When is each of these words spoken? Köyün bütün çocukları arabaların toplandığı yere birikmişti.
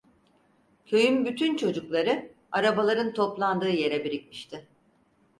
Köyün 0.85 1.25
bütün 1.25 1.55
çocukları 1.57 2.31
arabaların 2.51 3.13
toplandığı 3.13 3.69
yere 3.69 4.03
birikmişti. 4.03 4.67